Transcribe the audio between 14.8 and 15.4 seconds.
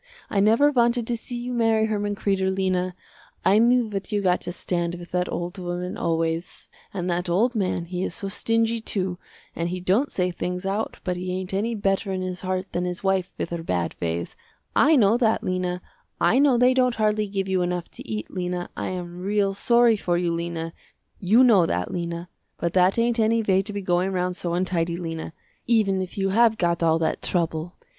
know